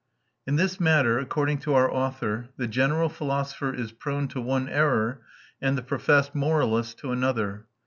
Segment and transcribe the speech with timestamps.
[0.47, 5.21] In this matter, according to our author, the general philosopher is prone to one error
[5.61, 7.67] and the professed moralist to another.